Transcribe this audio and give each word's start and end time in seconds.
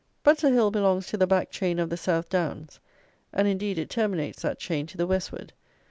Butser 0.25 0.49
hill 0.51 0.71
belongs 0.71 1.05
to 1.09 1.17
the 1.17 1.27
back 1.27 1.51
chain 1.51 1.77
of 1.77 1.91
the 1.91 1.95
South 1.95 2.27
Downs; 2.27 2.79
and, 3.31 3.47
indeed, 3.47 3.77
it 3.77 3.91
terminates 3.91 4.41
that 4.41 4.57
chain 4.57 4.87
to 4.87 4.97
the 4.97 5.05
westward. 5.05 5.53